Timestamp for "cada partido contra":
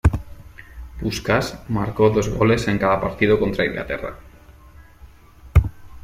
2.79-3.67